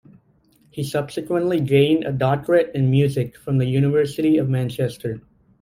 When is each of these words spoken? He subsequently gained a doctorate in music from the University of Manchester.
He 0.71 0.81
subsequently 0.83 1.59
gained 1.59 2.05
a 2.05 2.11
doctorate 2.11 2.71
in 2.73 2.89
music 2.89 3.37
from 3.37 3.59
the 3.59 3.67
University 3.67 4.39
of 4.39 4.49
Manchester. 4.49 5.21